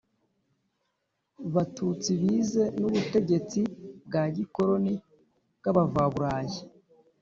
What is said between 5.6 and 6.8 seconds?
abavaburayi